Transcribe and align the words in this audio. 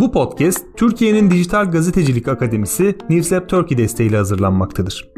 Bu 0.00 0.12
podcast 0.12 0.66
Türkiye'nin 0.76 1.30
Dijital 1.30 1.70
Gazetecilik 1.70 2.28
Akademisi 2.28 2.98
Newslab 3.10 3.48
Turkey 3.48 3.78
desteğiyle 3.78 4.16
hazırlanmaktadır. 4.16 5.12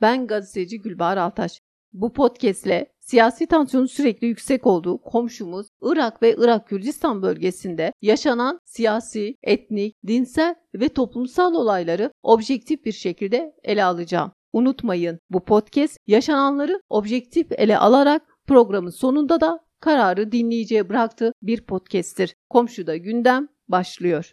Ben 0.00 0.26
gazeteci 0.26 0.80
Gülbahar 0.80 1.16
Altaş. 1.16 1.60
Bu 1.92 2.12
podcastle 2.12 2.92
siyasi 3.00 3.46
tansiyonun 3.46 3.86
sürekli 3.86 4.26
yüksek 4.26 4.66
olduğu 4.66 4.98
komşumuz 4.98 5.66
Irak 5.82 6.22
ve 6.22 6.34
Irak 6.38 6.68
Kürdistan 6.68 7.22
bölgesinde 7.22 7.92
yaşanan 8.02 8.60
siyasi, 8.64 9.36
etnik, 9.42 9.96
dinsel 10.06 10.54
ve 10.74 10.88
toplumsal 10.88 11.54
olayları 11.54 12.12
objektif 12.22 12.84
bir 12.84 12.92
şekilde 12.92 13.52
ele 13.62 13.84
alacağım. 13.84 14.32
Unutmayın 14.52 15.18
bu 15.30 15.44
podcast 15.44 15.96
yaşananları 16.06 16.80
objektif 16.88 17.52
ele 17.52 17.78
alarak 17.78 18.22
programın 18.46 18.90
sonunda 18.90 19.40
da 19.40 19.60
kararı 19.80 20.32
dinleyiciye 20.32 20.88
bıraktığı 20.88 21.32
bir 21.42 21.60
podcast'tir. 21.60 22.34
Komşuda 22.50 22.96
gündem 22.96 23.48
başlıyor. 23.68 24.32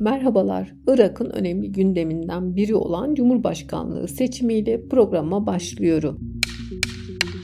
Merhabalar. 0.00 0.74
Irak'ın 0.86 1.30
önemli 1.30 1.72
gündeminden 1.72 2.56
biri 2.56 2.74
olan 2.74 3.14
Cumhurbaşkanlığı 3.14 4.08
seçimiyle 4.08 4.88
programa 4.88 5.46
başlıyorum. 5.46 6.20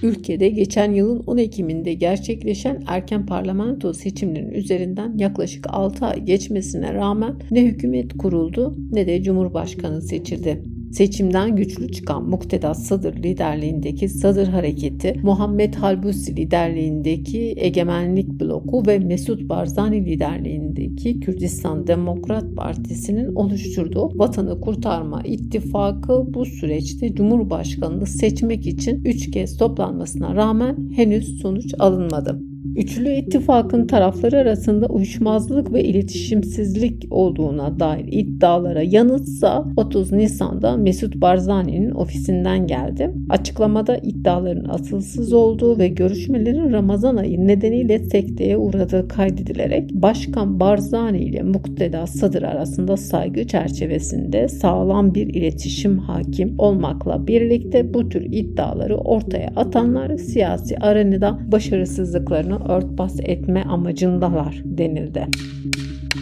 Ülkede 0.03 0.49
geçen 0.49 0.93
yılın 0.93 1.23
10 1.27 1.37
Ekim'inde 1.37 1.95
gerçekleşen 1.95 2.83
erken 2.87 3.27
parlamento 3.27 3.93
seçimlerinin 3.93 4.51
üzerinden 4.51 5.19
yaklaşık 5.19 5.67
6 5.69 6.07
ay 6.07 6.25
geçmesine 6.25 6.95
rağmen 6.95 7.35
ne 7.51 7.65
hükümet 7.65 8.19
kuruldu 8.19 8.77
ne 8.93 9.07
de 9.07 9.23
cumhurbaşkanı 9.23 10.03
seçildi. 10.03 10.80
Seçimden 10.91 11.57
güçlü 11.57 11.93
çıkan 11.93 12.29
Mukteda 12.29 12.75
Sadır 12.75 13.17
liderliğindeki 13.17 14.09
Sadır 14.09 14.49
Hareketi, 14.49 15.21
Muhammed 15.23 15.75
Halbusi 15.75 16.37
liderliğindeki 16.37 17.55
Egemenlik 17.57 18.41
Bloku 18.41 18.87
ve 18.87 18.99
Mesut 18.99 19.49
Barzani 19.49 20.05
liderliğindeki 20.05 21.21
Kürdistan 21.21 21.87
Demokrat 21.87 22.57
Partisi'nin 22.57 23.35
oluşturduğu 23.35 24.19
Vatanı 24.19 24.61
Kurtarma 24.61 25.23
İttifakı 25.23 26.35
bu 26.35 26.45
süreçte 26.45 27.15
Cumhurbaşkanını 27.15 28.07
seçmek 28.07 28.67
için 28.67 29.05
3 29.05 29.31
kez 29.31 29.57
toplanmasına 29.57 30.35
rağmen 30.35 30.91
henüz 30.97 31.41
sonuç 31.41 31.75
alınmadı. 31.79 32.50
Üçlü 32.77 33.11
ittifakın 33.11 33.87
tarafları 33.87 34.39
arasında 34.39 34.87
uyuşmazlık 34.87 35.73
ve 35.73 35.85
iletişimsizlik 35.85 37.07
olduğuna 37.11 37.81
dair 37.81 38.05
iddialara 38.11 38.83
yanıtsa 38.83 39.65
30 39.77 40.13
Nisan'da 40.13 40.77
Mesut 40.77 41.17
Barzani'nin 41.17 41.91
ofisinden 41.91 42.67
geldi. 42.67 43.11
Açıklamada 43.29 43.97
iddiaların 43.97 44.69
asılsız 44.69 45.33
olduğu 45.33 45.79
ve 45.79 45.89
görüşmelerin 45.89 46.73
Ramazan 46.73 47.17
ayı 47.17 47.47
nedeniyle 47.47 47.99
sekteye 47.99 48.57
uğradığı 48.57 49.09
kaydedilerek 49.09 49.91
Başkan 49.95 50.61
Barzani 50.61 51.19
ile 51.19 51.43
Mukteda 51.43 52.07
Sadır 52.07 52.43
arasında 52.43 52.97
saygı 52.97 53.47
çerçevesinde 53.47 54.49
sağlam 54.49 55.15
bir 55.15 55.27
iletişim 55.27 55.99
hakim 55.99 56.55
olmakla 56.59 57.27
birlikte 57.27 57.95
bu 57.95 58.09
tür 58.09 58.23
iddiaları 58.23 58.97
ortaya 58.97 59.53
atanlar 59.57 60.17
siyasi 60.17 60.79
arenada 60.79 61.39
başarısızlıklarını 61.53 62.60
örtbas 62.69 63.21
etme 63.21 63.63
amacındalar 63.63 64.63
denildi. 64.65 65.27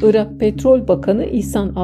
Irak 0.03 0.41
Petrol 0.41 0.89
Bakanı 0.89 1.25
İhsan 1.25 1.75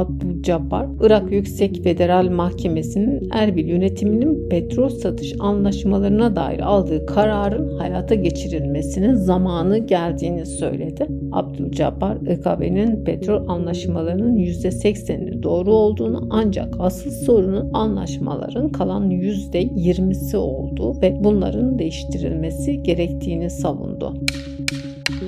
Abdülcabbar, 0.45 0.87
Irak 1.01 1.33
Yüksek 1.33 1.83
Federal 1.83 2.31
Mahkemesi'nin 2.31 3.29
Erbil 3.33 3.69
yönetiminin 3.69 4.49
petrol 4.49 4.89
satış 4.89 5.35
anlaşmalarına 5.39 6.37
dair 6.37 6.61
aldığı 6.61 7.07
kararın 7.07 7.79
hayata 7.79 8.15
geçirilmesinin 8.15 9.15
zamanı 9.15 9.79
geldiğini 9.79 10.47
söyledi. 10.47 11.07
Abdülcabbar, 11.33 12.17
IKB'nin 12.17 13.05
petrol 13.05 13.49
anlaşmalarının 13.49 14.37
%80'inin 14.37 15.43
doğru 15.43 15.73
olduğunu 15.73 16.29
ancak 16.31 16.75
asıl 16.79 17.11
sorunun 17.11 17.71
anlaşmaların 17.73 18.69
kalan 18.69 19.11
%20'si 19.11 20.37
olduğu 20.37 21.03
ve 21.03 21.17
bunların 21.25 21.79
değiştirilmesi 21.79 22.83
gerektiğini 22.83 23.51
savundu. 23.51 24.15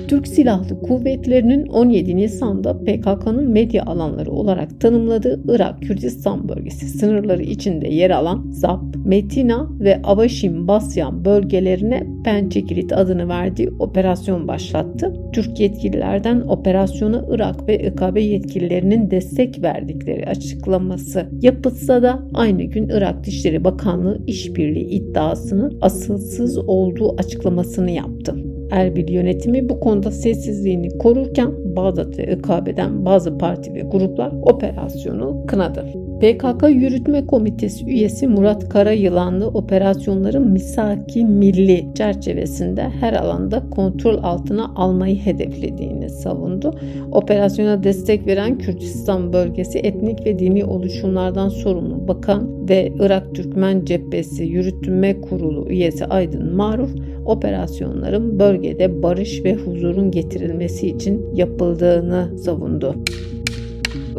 Türk 0.07 0.27
Silahlı 0.27 0.81
Kuvvetleri'nin 0.81 1.67
17 1.67 2.17
Nisan'da 2.17 2.77
PKK'nın 2.77 3.49
medya 3.49 3.83
alanları 3.85 4.31
olarak 4.31 4.81
tanımladığı 4.81 5.41
Irak 5.47 5.81
Kürdistan 5.81 6.49
bölgesi 6.49 6.87
sınırları 6.87 7.43
içinde 7.43 7.87
yer 7.87 8.09
alan 8.09 8.51
Zap, 8.51 8.81
Metina 9.05 9.69
ve 9.79 10.01
Avaşim 10.03 10.67
Basyan 10.67 11.25
bölgelerine 11.25 12.07
Pençekilit 12.25 12.93
adını 12.93 13.29
verdiği 13.29 13.69
operasyon 13.69 14.47
başlattı. 14.47 15.13
Türk 15.33 15.59
yetkililerden 15.59 16.41
operasyona 16.41 17.25
Irak 17.29 17.67
ve 17.67 17.87
IKB 17.87 18.17
yetkililerinin 18.17 19.11
destek 19.11 19.63
verdikleri 19.63 20.25
açıklaması 20.25 21.29
yapılsa 21.41 22.01
da 22.03 22.19
aynı 22.33 22.63
gün 22.63 22.89
Irak 22.89 23.23
Dışişleri 23.23 23.63
Bakanlığı 23.63 24.21
işbirliği 24.27 24.85
iddiasının 24.85 25.77
asılsız 25.81 26.57
olduğu 26.57 27.15
açıklamasını 27.17 27.91
yaptı. 27.91 28.35
Erbil 28.71 29.09
yönetimi 29.09 29.69
bu 29.69 29.79
konuda 29.79 30.11
sessizliğini 30.11 30.97
korurken 30.97 31.75
Bağdat 31.75 32.17
ve 32.17 32.23
IKB'den 32.23 33.05
bazı 33.05 33.37
parti 33.37 33.73
ve 33.73 33.81
gruplar 33.81 34.31
operasyonu 34.41 35.45
kınadı. 35.47 36.06
PKK 36.21 36.69
Yürütme 36.69 37.25
Komitesi 37.25 37.85
üyesi 37.85 38.27
Murat 38.27 38.69
Karayılanlı 38.69 39.47
operasyonların 39.47 40.51
misaki 40.51 41.25
milli 41.25 41.87
çerçevesinde 41.95 42.81
her 42.81 43.13
alanda 43.13 43.69
kontrol 43.69 44.23
altına 44.23 44.71
almayı 44.75 45.15
hedeflediğini 45.15 46.09
savundu. 46.09 46.79
Operasyona 47.11 47.83
destek 47.83 48.27
veren 48.27 48.57
Kürdistan 48.57 49.33
bölgesi 49.33 49.79
etnik 49.79 50.25
ve 50.25 50.39
dini 50.39 50.65
oluşumlardan 50.65 51.49
sorumlu 51.49 52.07
bakan 52.07 52.69
ve 52.69 52.93
Irak 52.99 53.35
Türkmen 53.35 53.85
Cephesi 53.85 54.43
Yürütme 54.43 55.21
Kurulu 55.21 55.69
üyesi 55.69 56.05
Aydın 56.05 56.55
Maruf 56.55 56.95
operasyonların 57.25 58.39
bölgede 58.39 59.03
barış 59.03 59.43
ve 59.43 59.55
huzurun 59.55 60.11
getirilmesi 60.11 60.87
için 60.87 61.25
yapıldığını 61.35 62.37
savundu. 62.37 62.95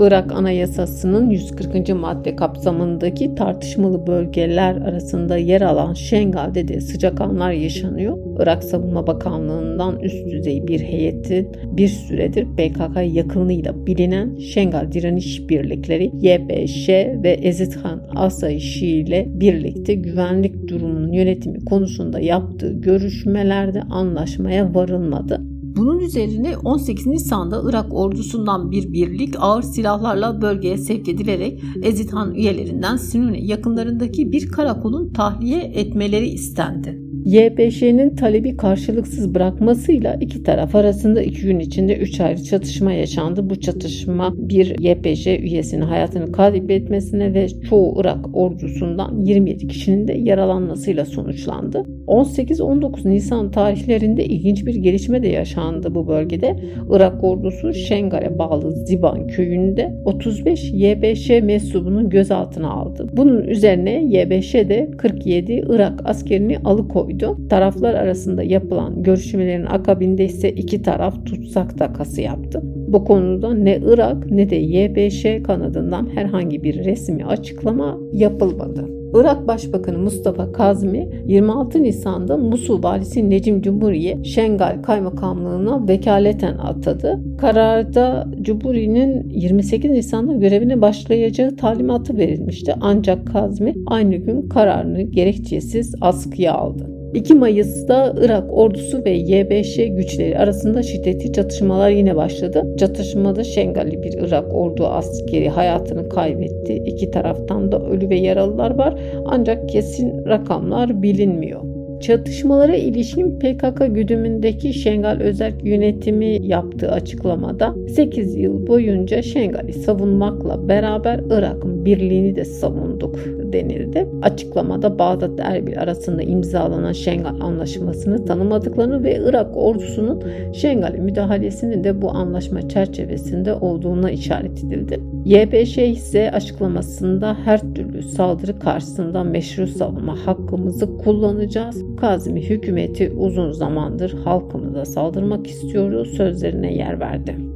Irak 0.01 0.33
Anayasası'nın 0.33 1.31
140. 1.31 1.89
madde 1.89 2.37
kapsamındaki 2.37 3.35
tartışmalı 3.35 4.07
bölgeler 4.07 4.77
arasında 4.77 5.37
yer 5.37 5.61
alan 5.61 5.95
Şengal'de 5.95 6.69
de 6.69 6.81
sıcak 6.81 7.21
anlar 7.21 7.53
yaşanıyor. 7.53 8.19
Irak 8.39 8.65
Savunma 8.65 9.07
Bakanlığı'ndan 9.07 10.01
üst 10.01 10.27
düzey 10.27 10.67
bir 10.67 10.81
heyeti 10.81 11.49
bir 11.65 11.89
süredir 11.89 12.45
PKK 12.45 13.17
yakınlığıyla 13.17 13.87
bilinen 13.87 14.37
Şengal 14.37 14.93
Direniş 14.93 15.49
Birlikleri 15.49 16.05
YPŞ 16.05 16.89
ve 17.23 17.31
Ezidhan 17.31 18.03
Asayişi 18.17 18.87
ile 18.87 19.27
birlikte 19.29 19.95
güvenlik 19.95 20.69
durumunun 20.69 21.13
yönetimi 21.13 21.65
konusunda 21.65 22.21
yaptığı 22.21 22.73
görüşmelerde 22.73 23.83
anlaşmaya 23.83 24.75
varılmadı. 24.75 25.48
Bunun 25.79 25.99
üzerine 25.99 26.57
18 26.57 27.07
Nisan'da 27.07 27.63
Irak 27.71 27.87
ordusundan 27.91 28.71
bir 28.71 28.93
birlik 28.93 29.35
ağır 29.39 29.63
silahlarla 29.63 30.43
bölgeye 30.43 30.79
sevk 30.79 31.09
edilerek 31.09 31.63
Ezidhan 31.83 32.35
üyelerinden 32.35 32.97
Sinune 32.97 33.41
yakınlarındaki 33.41 34.33
bir 34.33 34.49
karakolun 34.49 35.13
tahliye 35.13 35.61
etmeleri 35.61 36.29
istendi. 36.29 37.08
YPŞ'nin 37.29 38.17
talebi 38.17 38.57
karşılıksız 38.57 39.35
bırakmasıyla 39.35 40.15
iki 40.15 40.43
taraf 40.43 40.75
arasında 40.75 41.23
iki 41.23 41.43
gün 41.43 41.59
içinde 41.59 41.97
üç 41.97 42.21
ayrı 42.21 42.45
çatışma 42.45 42.93
yaşandı. 42.93 43.51
Bu 43.51 43.61
çatışma 43.61 44.35
bir 44.37 44.79
YPŞ 44.79 45.27
üyesinin 45.27 45.83
hayatını 45.83 46.33
kaybetmesine 46.33 47.35
ve 47.35 47.49
çoğu 47.49 48.01
Irak 48.01 48.37
ordusundan 48.37 49.21
27 49.21 49.69
kişinin 49.69 50.09
de 50.09 50.13
yaralanmasıyla 50.13 51.05
sonuçlandı. 51.05 51.85
18-19 52.07 53.11
Nisan 53.11 53.51
tarihlerinde 53.51 54.25
ilginç 54.25 54.67
bir 54.67 54.75
gelişme 54.75 55.23
de 55.23 55.29
yaşandı 55.29 55.95
bu 55.95 56.09
bölgede. 56.09 56.57
Irak 56.91 57.25
ordusu 57.25 57.75
Şengal'e 57.75 58.39
bağlı 58.39 58.73
Ziban 58.73 59.27
köyünde 59.27 59.95
35 60.05 60.73
YBŞ 60.73 61.29
mensubunu 61.29 62.11
gözaltına 62.11 62.71
aldı. 62.71 63.09
Bunun 63.13 63.43
üzerine 63.43 64.05
YBŞ 64.05 64.55
de 64.55 64.91
47 64.99 65.65
Irak 65.69 66.01
askerini 66.05 66.59
alıkoydu. 66.59 67.18
Taraflar 67.51 67.95
arasında 67.95 68.43
yapılan 68.43 69.03
görüşmelerin 69.03 69.67
akabinde 69.67 70.25
ise 70.25 70.51
iki 70.51 70.83
taraf 70.83 71.27
tutsak 71.27 71.79
takası 71.79 72.21
yaptı. 72.21 72.61
Bu 72.65 73.05
konuda 73.05 73.55
ne 73.55 73.81
Irak 73.85 74.31
ne 74.31 74.51
de 74.51 74.57
YBŞ 74.57 75.43
kanadından 75.43 76.09
herhangi 76.15 76.63
bir 76.63 76.85
resmi 76.85 77.27
açıklama 77.27 77.99
yapılmadı. 78.13 78.99
Irak 79.15 79.49
Başbakanı 79.49 79.99
Mustafa 79.99 80.53
Kazmi 80.53 81.09
26 81.27 81.83
Nisan'da 81.83 82.37
Musul 82.37 82.83
valisi 82.83 83.31
Necim 83.31 83.63
Cumhuriyet 83.63 84.27
Şengal 84.27 84.83
Kaymakamlığına 84.83 85.89
vekaleten 85.89 86.59
atadı. 86.59 87.21
Kararda 87.39 88.29
Cumhuri'nin 88.43 89.29
28 89.29 89.91
Nisan'da 89.91 90.33
görevine 90.33 90.81
başlayacağı 90.81 91.57
talimatı 91.57 92.17
verilmişti. 92.17 92.75
Ancak 92.81 93.27
Kazmi 93.27 93.75
aynı 93.87 94.17
gün 94.17 94.49
kararını 94.49 95.03
gerekçesiz 95.03 95.95
askıya 96.01 96.55
aldı. 96.55 96.98
2 97.15 97.35
Mayıs'ta 97.35 98.15
Irak 98.21 98.45
ordusu 98.51 99.05
ve 99.05 99.11
YBŞ 99.11 99.77
güçleri 99.77 100.39
arasında 100.39 100.83
şiddetli 100.83 101.33
çatışmalar 101.33 101.91
yine 101.91 102.17
başladı. 102.17 102.77
Çatışmada 102.79 103.45
Şengali 103.45 104.03
bir 104.03 104.13
Irak 104.13 104.55
ordu 104.55 104.87
askeri 104.87 105.49
hayatını 105.49 106.09
kaybetti. 106.09 106.75
İki 106.75 107.11
taraftan 107.11 107.73
da 107.73 107.79
ölü 107.79 108.09
ve 108.09 108.17
yaralılar 108.17 108.71
var 108.71 109.01
ancak 109.27 109.69
kesin 109.69 110.25
rakamlar 110.27 111.03
bilinmiyor. 111.03 111.61
Çatışmalara 112.01 112.77
ilişkin 112.77 113.39
PKK 113.39 113.95
güdümündeki 113.95 114.75
Şengal 114.75 115.21
Özel 115.21 115.53
Yönetimi 115.63 116.47
yaptığı 116.47 116.91
açıklamada 116.91 117.75
8 117.89 118.37
yıl 118.37 118.67
boyunca 118.67 119.23
Şengal'i 119.23 119.73
savunmakla 119.73 120.69
beraber 120.69 121.21
Irak'ın 121.31 121.85
birliğini 121.85 122.37
de 122.37 122.45
savunduk 122.45 123.17
denildi. 123.53 124.07
Açıklamada 124.23 124.99
Bağdat 124.99 125.41
Erbil 125.41 125.81
arasında 125.81 126.23
imzalanan 126.23 126.93
Şengal 126.93 127.41
Anlaşması'nı 127.41 128.25
tanımadıklarını 128.25 129.05
ve 129.05 129.21
Irak 129.25 129.57
ordusunun 129.57 130.23
Şengal'e 130.53 130.99
müdahalesinin 130.99 131.85
de 131.85 132.03
bu 132.03 132.11
anlaşma 132.11 132.69
çerçevesinde 132.69 133.55
olduğuna 133.55 134.11
işaret 134.11 134.65
edildi. 134.65 135.01
YPŞ 135.25 135.79
ise 135.79 136.31
açıklamasında 136.31 137.37
her 137.45 137.75
türlü 137.75 138.03
saldırı 138.03 138.59
karşısında 138.59 139.25
meşru 139.25 139.67
savunma 139.67 140.27
hakkımızı 140.27 140.99
kullanacağız. 140.99 141.85
Kazimi 142.01 142.51
hükümeti 142.51 143.13
uzun 143.19 143.53
zamandır 143.53 144.13
halkımıza 144.25 144.85
saldırmak 144.85 145.47
istiyoruz 145.47 146.09
sözlerine 146.17 146.75
yer 146.75 147.01
verdi. 147.01 147.48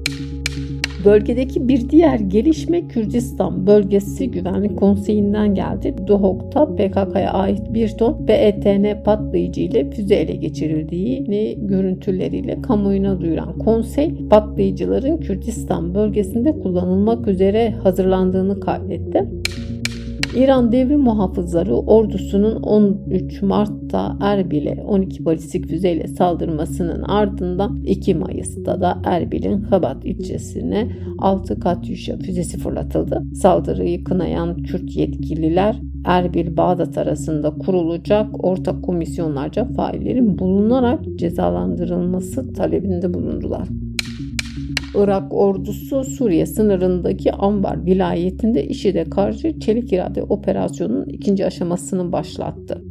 Bölgedeki 1.05 1.69
bir 1.69 1.89
diğer 1.89 2.19
gelişme 2.19 2.89
Kürdistan 2.89 3.67
Bölgesi 3.67 4.31
Güvenlik 4.31 4.79
Konseyi'nden 4.79 5.55
geldi. 5.55 5.95
Duhok'ta 6.07 6.77
PKK'ya 6.77 7.33
ait 7.33 7.75
bir 7.75 7.89
ton 7.89 8.27
PETN 8.27 9.03
patlayıcı 9.05 9.61
ile 9.61 9.91
füze 9.91 10.15
ele 10.15 10.37
geçirildiğini 10.37 11.59
görüntüleriyle 11.61 12.63
kamuoyuna 12.63 13.21
duyuran 13.21 13.59
konsey 13.59 14.29
patlayıcıların 14.31 15.17
Kürdistan 15.17 15.95
bölgesinde 15.95 16.53
kullanılmak 16.59 17.29
üzere 17.29 17.71
hazırlandığını 17.71 18.61
kaydetti. 18.61 19.29
İran 20.37 20.73
Devrim 20.73 21.01
Muhafızları 21.01 21.75
ordusunun 21.75 22.63
13 22.63 23.43
Mart'ta 23.43 24.17
Erbil'e 24.21 24.83
12 24.87 25.25
balistik 25.25 25.69
füzeyle 25.69 26.09
saldırmasının 26.09 27.03
ardından 27.03 27.83
2 27.83 28.15
Mayıs'ta 28.15 28.81
da 28.81 29.03
Erbil'in 29.05 29.61
Habat 29.61 30.05
ilçesine 30.05 30.91
6 31.19 31.61
Katyusha 31.61 32.17
füzesi 32.17 32.59
fırlatıldı. 32.59 33.23
Saldırıyı 33.35 34.05
kınayan 34.05 34.63
Kürt 34.63 34.97
yetkililer 34.97 35.81
Erbil 36.05 36.57
Bağdat 36.57 36.99
arasında 36.99 37.51
kurulacak 37.51 38.45
ortak 38.45 38.83
komisyonlarca 38.85 39.65
faillerin 39.65 40.39
bulunarak 40.39 41.01
cezalandırılması 41.17 42.53
talebinde 42.53 43.15
bulundular. 43.15 43.69
Irak 44.95 45.35
ordusu 45.35 46.05
Suriye 46.05 46.47
sınırındaki 46.47 47.33
Ambar 47.33 47.87
vilayetinde 47.87 48.67
IŞİD'e 48.67 49.05
karşı 49.05 49.61
çelik 49.61 49.93
irade 49.93 50.23
operasyonunun 50.23 51.07
ikinci 51.07 51.47
aşamasını 51.47 52.13
başlattı. 52.13 52.83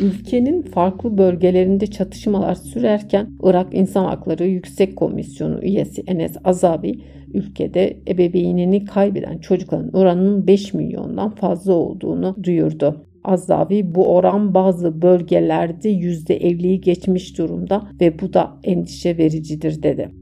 Ülkenin 0.00 0.62
farklı 0.62 1.18
bölgelerinde 1.18 1.86
çatışmalar 1.86 2.54
sürerken 2.54 3.30
Irak 3.42 3.74
İnsan 3.74 4.04
Hakları 4.04 4.46
Yüksek 4.46 4.96
Komisyonu 4.96 5.64
üyesi 5.64 6.02
Enes 6.06 6.36
Azabi 6.44 7.00
ülkede 7.34 7.96
ebeveynini 8.08 8.84
kaybeden 8.84 9.38
çocukların 9.38 9.92
oranının 9.92 10.46
5 10.46 10.74
milyondan 10.74 11.30
fazla 11.30 11.72
olduğunu 11.72 12.36
duyurdu. 12.42 13.06
Azavi 13.24 13.94
bu 13.94 14.14
oran 14.14 14.54
bazı 14.54 15.02
bölgelerde 15.02 15.92
%50'yi 15.92 16.80
geçmiş 16.80 17.38
durumda 17.38 17.88
ve 18.00 18.18
bu 18.18 18.32
da 18.32 18.50
endişe 18.64 19.18
vericidir 19.18 19.82
dedi. 19.82 20.19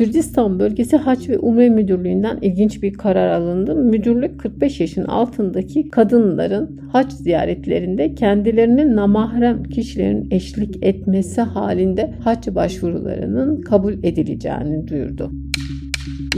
Kürdistan 0.00 0.58
Bölgesi 0.58 0.96
Haç 0.96 1.28
ve 1.28 1.38
Umre 1.38 1.68
Müdürlüğü'nden 1.68 2.38
ilginç 2.42 2.82
bir 2.82 2.94
karar 2.94 3.28
alındı. 3.28 3.74
Müdürlük 3.74 4.40
45 4.40 4.80
yaşın 4.80 5.04
altındaki 5.04 5.88
kadınların 5.88 6.80
haç 6.92 7.12
ziyaretlerinde 7.12 8.14
kendilerine 8.14 8.96
namahrem 8.96 9.62
kişilerin 9.64 10.28
eşlik 10.30 10.84
etmesi 10.84 11.40
halinde 11.40 12.14
haç 12.24 12.48
başvurularının 12.54 13.60
kabul 13.60 13.92
edileceğini 13.92 14.88
duyurdu. 14.88 15.30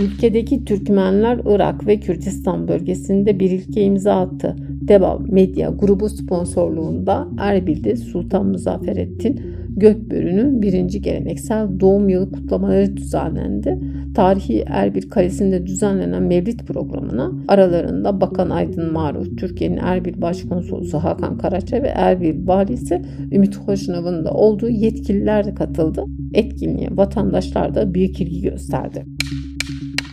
Ülkedeki 0.00 0.64
Türkmenler 0.64 1.40
Irak 1.46 1.86
ve 1.86 2.00
Kürdistan 2.00 2.68
bölgesinde 2.68 3.40
bir 3.40 3.50
ilke 3.50 3.82
imza 3.82 4.20
attı. 4.20 4.56
Deba 4.88 5.18
Medya 5.28 5.70
grubu 5.70 6.08
sponsorluğunda 6.08 7.28
Erbil'de 7.38 7.96
Sultan 7.96 8.46
Muzafferettin 8.46 9.40
Gökbörü'nün 9.76 10.62
birinci 10.62 11.02
geleneksel 11.02 11.80
doğum 11.80 12.08
yılı 12.08 12.32
kutlamaları 12.32 12.96
düzenlendi. 12.96 13.78
Tarihi 14.14 14.64
Erbil 14.66 15.02
Kalesi'nde 15.02 15.66
düzenlenen 15.66 16.22
Mevlid 16.22 16.60
programına 16.60 17.32
aralarında 17.48 18.20
Bakan 18.20 18.50
Aydın 18.50 18.92
Maruf, 18.92 19.38
Türkiye'nin 19.38 19.76
Erbil 19.76 20.22
Başkonsolosu 20.22 20.98
Hakan 20.98 21.38
Karaça 21.38 21.82
ve 21.82 21.88
Erbil 21.88 22.46
Valisi 22.46 23.02
Ümit 23.32 23.56
Hoşnav'ın 23.56 24.24
da 24.24 24.30
olduğu 24.30 24.68
yetkililer 24.68 25.44
de 25.44 25.54
katıldı. 25.54 26.04
Etkinliğe 26.34 26.88
vatandaşlar 26.92 27.74
da 27.74 27.94
büyük 27.94 28.20
ilgi 28.20 28.42
gösterdi. 28.42 29.04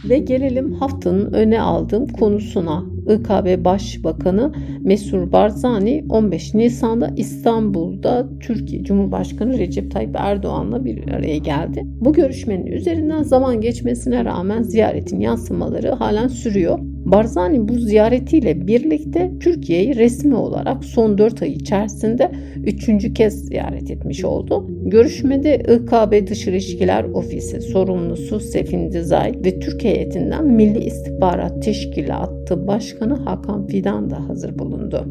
Ve 0.10 0.18
gelelim 0.18 0.74
haftanın 0.74 1.34
öne 1.34 1.62
aldığım 1.62 2.08
konusuna. 2.08 2.86
İKB 3.10 3.66
Başbakanı 3.66 4.52
Mesur 4.82 5.32
Barzani 5.32 6.06
15 6.10 6.54
Nisan'da 6.54 7.14
İstanbul'da 7.18 8.30
Türkiye 8.40 8.84
Cumhurbaşkanı 8.84 9.58
Recep 9.58 9.92
Tayyip 9.92 10.16
Erdoğan'la 10.16 10.86
bir 10.86 11.08
araya 11.08 11.38
geldi. 11.38 11.84
Bu 11.86 12.14
görüşmenin 12.14 12.66
üzerinden 12.66 13.24
zaman 13.24 13.62
geçmesine 13.62 14.26
rağmen 14.26 14.64
ziyaretin 14.64 15.20
yansımaları 15.20 15.92
halen 15.92 16.28
sürüyor. 16.28 16.80
Barzani 17.12 17.68
bu 17.68 17.74
ziyaretiyle 17.74 18.68
birlikte 18.68 19.32
Türkiye'yi 19.40 19.96
resmi 19.96 20.36
olarak 20.36 20.86
son 20.86 21.18
4 21.18 21.42
ay 21.42 21.52
içerisinde 21.52 22.32
üçüncü 22.66 23.14
kez 23.14 23.46
ziyaret 23.46 23.92
etmiş 23.92 24.24
oldu. 24.24 24.68
Görüşmede 24.86 25.56
İKB 25.56 26.28
Dış 26.28 26.48
İlişkiler 26.48 27.04
Ofisi 27.04 27.62
sorumlusu 27.62 28.40
Sefin 28.40 28.92
Dizay 28.92 29.34
ve 29.46 29.60
Türkiye 29.60 29.94
heyetinden 29.94 30.46
Milli 30.46 30.80
İstihbarat 30.84 31.64
Teşkilatı 31.64 32.68
Başkanı 32.68 33.14
Hakan 33.14 33.68
Fidan 33.68 34.10
da 34.10 34.30
hazır 34.30 34.60
bulundu. 34.60 35.08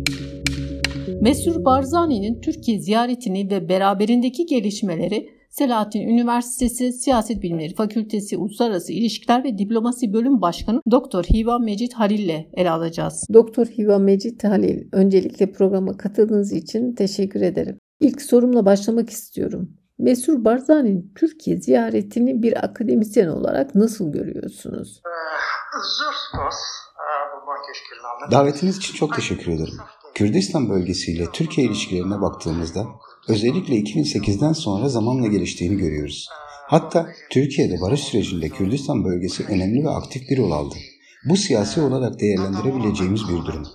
Mesur 1.20 1.64
Barzani'nin 1.64 2.40
Türkiye 2.40 2.78
ziyaretini 2.78 3.50
ve 3.50 3.68
beraberindeki 3.68 4.46
gelişmeleri 4.46 5.37
Selahattin 5.58 6.08
Üniversitesi 6.08 6.92
Siyaset 6.92 7.42
Bilimleri 7.42 7.74
Fakültesi 7.74 8.36
Uluslararası 8.36 8.92
İlişkiler 8.92 9.44
ve 9.44 9.58
Diplomasi 9.58 10.12
Bölüm 10.12 10.40
Başkanı 10.40 10.82
Doktor 10.90 11.24
Hiva 11.24 11.58
Mecit 11.58 11.94
Halil 11.94 12.18
ile 12.18 12.50
ele 12.56 12.70
alacağız. 12.70 13.26
Doktor 13.32 13.66
Hiva 13.66 13.98
Mecit 13.98 14.44
Halil, 14.44 14.88
öncelikle 14.92 15.52
programa 15.52 15.96
katıldığınız 15.96 16.52
için 16.52 16.94
teşekkür 16.94 17.40
ederim. 17.40 17.78
İlk 18.00 18.22
sorumla 18.22 18.64
başlamak 18.64 19.10
istiyorum. 19.10 19.70
Mesur 19.98 20.44
Barzani'nin 20.44 21.12
Türkiye 21.16 21.60
ziyaretini 21.60 22.42
bir 22.42 22.64
akademisyen 22.64 23.28
olarak 23.28 23.74
nasıl 23.74 24.12
görüyorsunuz? 24.12 25.02
Davetiniz 28.30 28.76
için 28.76 28.94
çok 28.94 29.14
teşekkür 29.14 29.52
ederim. 29.52 29.74
Kürdistan 30.14 30.70
bölgesiyle 30.70 31.24
Türkiye 31.32 31.66
ilişkilerine 31.66 32.20
baktığımızda 32.20 32.86
özellikle 33.28 33.74
2008'den 33.74 34.52
sonra 34.52 34.88
zamanla 34.88 35.26
geliştiğini 35.26 35.76
görüyoruz. 35.76 36.28
Hatta 36.68 37.08
Türkiye'de 37.30 37.80
barış 37.80 38.00
sürecinde 38.00 38.48
Kürdistan 38.48 39.04
bölgesi 39.04 39.44
önemli 39.44 39.84
ve 39.84 39.90
aktif 39.90 40.30
bir 40.30 40.38
rol 40.38 40.50
aldı. 40.50 40.74
Bu 41.24 41.36
siyasi 41.36 41.80
olarak 41.80 42.20
değerlendirebileceğimiz 42.20 43.28
bir 43.28 43.46
durum. 43.46 43.66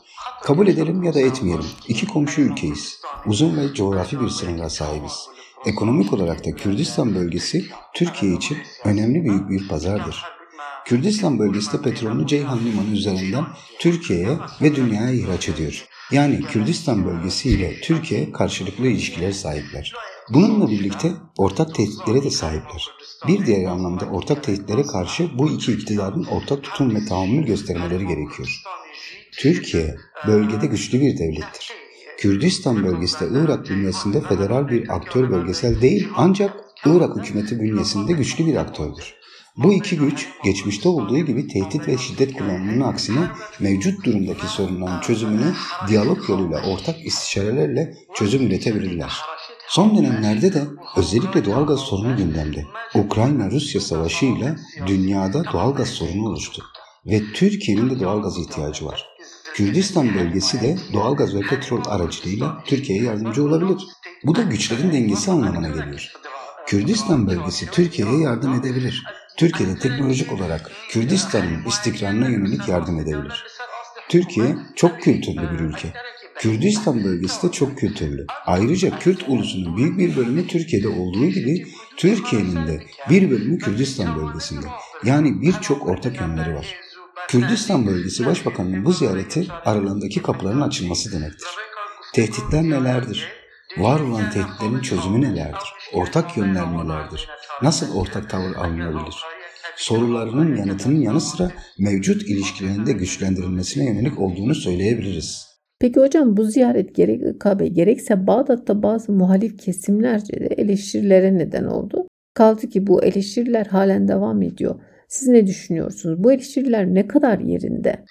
Kabul 0.44 0.68
edelim 0.68 1.04
ya 1.04 1.14
da 1.14 1.20
etmeyelim. 1.20 1.66
İki 1.88 2.08
komşu 2.08 2.42
ülkeyiz. 2.42 3.00
Uzun 3.26 3.58
ve 3.58 3.74
coğrafi 3.74 4.20
bir 4.20 4.30
sınıra 4.30 4.70
sahibiz. 4.70 5.28
Ekonomik 5.66 6.14
olarak 6.14 6.46
da 6.46 6.52
Kürdistan 6.52 7.16
bölgesi 7.16 7.66
Türkiye 7.94 8.36
için 8.36 8.58
önemli 8.86 9.24
büyük 9.24 9.50
bir 9.50 9.68
pazardır. 9.68 10.24
Kürdistan 10.86 11.40
bölgesi 11.40 11.74
de 11.74 11.82
petrolünü 11.82 12.28
Ceyhan 12.28 12.60
Limanı 12.66 12.90
üzerinden 12.90 13.46
Türkiye'ye 13.80 14.38
ve 14.62 14.76
dünyaya 14.76 15.14
ihraç 15.14 15.50
ediyor. 15.50 15.88
Yani 16.12 16.42
Kürdistan 16.42 17.06
bölgesi 17.06 17.50
ile 17.50 17.82
Türkiye 17.82 18.32
karşılıklı 18.32 18.88
ilişkiler 18.88 19.32
sahipler. 19.32 19.94
Bununla 20.30 20.70
birlikte 20.70 21.12
ortak 21.38 21.76
tehditlere 21.76 22.24
de 22.24 22.30
sahipler. 22.30 22.88
Bir 23.28 23.46
diğer 23.46 23.66
anlamda 23.66 24.06
ortak 24.06 24.44
tehditlere 24.44 24.84
karşı 24.84 25.38
bu 25.38 25.52
iki 25.52 25.74
iktidarın 25.74 26.24
ortak 26.24 26.64
tutum 26.64 26.96
ve 26.96 27.06
tahammül 27.06 27.46
göstermeleri 27.46 28.08
gerekiyor. 28.08 28.62
Türkiye 29.38 29.96
bölgede 30.28 30.66
güçlü 30.66 31.02
bir 31.02 31.18
devlettir. 31.18 31.72
Kürdistan 32.18 32.84
bölgesi 32.84 33.20
de 33.20 33.26
Irak 33.40 33.70
bünyesinde 33.70 34.22
federal 34.22 34.70
bir 34.70 34.96
aktör 34.96 35.30
bölgesel 35.30 35.82
değil 35.82 36.08
ancak 36.16 36.56
Irak 36.86 37.18
hükümeti 37.18 37.60
bünyesinde 37.60 38.14
güçlü 38.14 38.46
bir 38.46 38.56
aktördür. 38.56 39.23
Bu 39.58 39.74
iki 39.74 39.98
güç 39.98 40.28
geçmişte 40.44 40.90
olduğu 40.90 41.18
gibi 41.18 41.48
tehdit 41.48 41.88
ve 41.88 41.98
şiddet 41.98 42.34
kullanımının 42.34 42.82
aksine 42.82 43.28
mevcut 43.60 44.06
durumdaki 44.06 44.48
sorunların 44.48 45.02
çözümünü 45.02 45.54
diyalog 45.88 46.30
yoluyla 46.30 46.62
ortak 46.62 47.06
istişarelerle 47.06 47.94
çözüm 48.16 48.48
üretebilirler. 48.48 49.14
Son 49.68 49.98
dönemlerde 49.98 50.54
de 50.54 50.64
özellikle 50.98 51.46
doğalgaz 51.46 51.80
sorunu 51.80 52.18
gündemde. 52.18 52.66
Ukrayna-Rusya 52.96 53.82
savaşıyla 53.82 54.56
dünyada 54.88 55.44
doğalgaz 55.54 55.88
sorunu 55.88 56.28
oluştu 56.28 56.64
ve 57.06 57.22
Türkiye'nin 57.34 57.90
de 57.90 58.00
doğalgaz 58.00 58.38
ihtiyacı 58.38 58.86
var. 58.86 59.06
Kürdistan 59.54 60.16
bölgesi 60.16 60.62
de 60.62 60.78
doğalgaz 60.94 61.36
ve 61.36 61.40
petrol 61.40 61.82
aracılığıyla 61.86 62.64
Türkiye'ye 62.66 63.06
yardımcı 63.06 63.44
olabilir. 63.44 63.84
Bu 64.24 64.36
da 64.36 64.42
güçlerin 64.42 64.92
dengesi 64.92 65.32
anlamına 65.32 65.68
geliyor. 65.68 66.12
Kürdistan 66.68 67.28
bölgesi 67.28 67.72
Türkiye'ye 67.72 68.20
yardım 68.20 68.54
edebilir. 68.54 69.04
Türkiye'de 69.38 69.80
teknolojik 69.80 70.34
olarak 70.34 70.72
Kürdistan'ın 70.90 71.66
istikrarına 71.66 72.30
yönelik 72.30 72.68
yardım 72.68 73.00
edebilir. 73.00 73.44
Türkiye 74.10 74.56
çok 74.76 75.02
kültürlü 75.02 75.42
bir 75.42 75.60
ülke. 75.60 75.94
Kürdistan 76.36 77.04
bölgesi 77.04 77.48
de 77.48 77.52
çok 77.52 77.78
kültürlü. 77.78 78.26
Ayrıca 78.46 79.00
Kürt 79.00 79.30
ulusunun 79.30 79.78
büyük 79.78 79.98
bir 79.98 80.16
bölümü 80.16 80.48
Türkiye'de 80.48 80.88
olduğu 80.88 81.28
gibi 81.28 81.66
Türkiye'nin 81.98 82.68
de 82.68 82.84
bir 83.10 83.32
bölümü 83.32 83.60
Kürdistan 83.60 84.18
bölgesinde. 84.18 84.66
Yani 85.04 85.42
birçok 85.42 85.88
ortak 85.88 86.22
yönleri 86.22 86.56
var. 86.56 86.76
Kürdistan 87.28 87.88
bölgesi 87.88 88.26
başbakanının 88.26 88.86
bu 88.86 88.94
ziyareti 88.94 89.48
aralarındaki 89.66 90.22
kapıların 90.22 90.62
açılması 90.62 91.12
demektir. 91.12 91.48
Tehditler 92.14 92.64
nelerdir? 92.64 93.43
Var 93.78 94.00
olan 94.00 94.30
tehditlerin 94.32 94.80
çözümü 94.80 95.22
nelerdir? 95.22 95.74
Ortak 95.94 96.38
yönler 96.38 96.74
nelerdir? 96.74 97.30
Nasıl 97.62 97.96
ortak 97.96 98.30
tavır 98.30 98.56
alınabilir? 98.56 99.16
Sorularının 99.76 100.56
yanıtının 100.56 101.02
yanı 101.02 101.22
sıra 101.22 101.52
mevcut 101.80 102.22
ilişkilerinde 102.22 102.92
güçlendirilmesine 102.92 103.86
yönelik 103.86 104.20
olduğunu 104.20 104.56
söyleyebiliriz. 104.56 105.48
Peki 105.80 106.00
hocam 106.00 106.38
bu 106.38 106.44
ziyaret 106.46 106.96
gerek 106.96 107.22
İKB 107.22 107.76
gerekse 107.76 108.28
Bağdat'ta 108.28 108.84
bazı 108.84 109.12
muhalif 109.12 109.58
kesimlerce 109.60 110.34
de 110.34 110.46
eleştirilere 110.46 111.38
neden 111.38 111.64
oldu. 111.64 112.08
Kaldı 112.34 112.70
ki 112.70 112.88
bu 112.88 113.04
eleştiriler 113.04 113.66
halen 113.66 114.08
devam 114.08 114.42
ediyor. 114.42 114.76
Siz 115.08 115.28
ne 115.28 115.48
düşünüyorsunuz? 115.48 116.24
Bu 116.24 116.32
eleştiriler 116.32 116.86
ne 116.86 117.08
kadar 117.08 117.40
yerinde? 117.40 118.06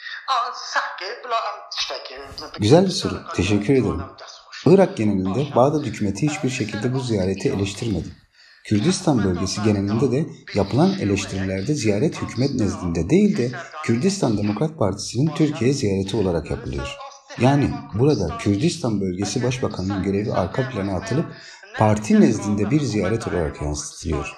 Güzel 2.61 2.85
bir 2.85 2.91
soru. 2.91 3.15
Teşekkür 3.37 3.75
ederim. 3.75 4.01
Irak 4.67 4.97
genelinde 4.97 5.47
Bağdat 5.57 5.87
hükümeti 5.87 6.29
hiçbir 6.29 6.51
şekilde 6.51 6.95
bu 6.95 7.01
ziyareti 7.01 7.49
eleştirmedi. 7.49 8.09
Kürdistan 8.65 9.25
bölgesi 9.25 9.63
genelinde 9.63 10.13
de 10.13 10.27
yapılan 10.55 10.93
eleştirilerde 11.01 11.75
ziyaret 11.75 12.23
hükümet 12.23 12.55
nezdinde 12.55 13.11
değil 13.11 13.37
de 13.37 13.51
Kürdistan 13.85 14.39
Demokrat 14.39 14.79
Partisi'nin 14.79 15.35
Türkiye 15.35 15.73
ziyareti 15.73 16.17
olarak 16.17 16.51
yapılıyor. 16.51 16.97
Yani 17.41 17.71
burada 17.95 18.39
Kürdistan 18.39 19.01
bölgesi 19.01 19.43
başbakanının 19.43 20.03
görevi 20.03 20.33
arka 20.33 20.71
plana 20.71 20.97
atılıp 20.97 21.27
parti 21.79 22.21
nezdinde 22.21 22.71
bir 22.71 22.81
ziyaret 22.81 23.29
olarak 23.29 23.63
yansıtılıyor. 23.63 24.33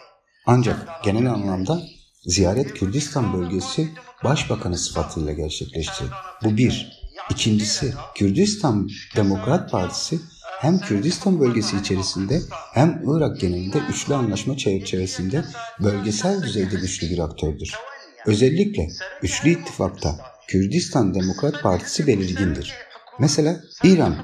Ancak 0.46 1.04
genel 1.04 1.32
anlamda 1.32 1.82
ziyaret 2.26 2.74
Kürdistan 2.74 3.32
bölgesi 3.32 3.88
başbakanı 4.24 4.78
sıfatıyla 4.78 5.32
gerçekleşti. 5.32 6.04
Bu 6.44 6.56
bir. 6.56 7.03
İkincisi 7.30 7.94
Kürdistan 8.14 8.88
Demokrat 9.16 9.70
Partisi 9.70 10.18
hem 10.60 10.78
Kürdistan 10.78 11.40
bölgesi 11.40 11.76
içerisinde 11.76 12.40
hem 12.74 13.02
Irak 13.06 13.40
genelinde 13.40 13.78
üçlü 13.90 14.14
anlaşma 14.14 14.56
çerçevesinde 14.56 15.44
bölgesel 15.80 16.42
düzeyde 16.42 16.76
güçlü 16.76 17.10
bir 17.10 17.18
aktördür. 17.18 17.74
Özellikle 18.26 18.88
üçlü 19.22 19.50
ittifakta 19.50 20.16
Kürdistan 20.48 21.14
Demokrat 21.14 21.62
Partisi 21.62 22.06
belirgindir. 22.06 22.74
Mesela 23.18 23.60
İran, 23.84 24.16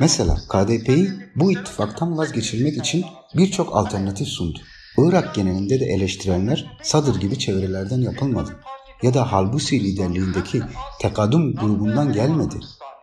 mesela 0.00 0.36
KDP'yi 0.48 1.10
bu 1.36 1.52
ittifaktan 1.52 2.18
vazgeçirmek 2.18 2.76
için 2.76 3.04
birçok 3.34 3.76
alternatif 3.76 4.28
sundu. 4.28 4.58
Irak 4.98 5.34
genelinde 5.34 5.80
de 5.80 5.84
eleştirenler 5.84 6.78
Sadır 6.82 7.20
gibi 7.20 7.38
çevrelerden 7.38 8.00
yapılmadı 8.00 8.56
ya 9.02 9.14
da 9.14 9.32
Halbusi 9.32 9.84
liderliğindeki 9.84 10.62
Tekadum 11.00 11.54
grubundan 11.54 12.12
gelmedi. 12.12 12.56